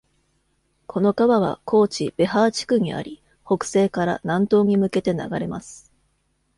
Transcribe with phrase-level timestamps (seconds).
[0.87, 5.93] この川はコーチ・ベハー地区にあり、北西から南東に向けて流れます。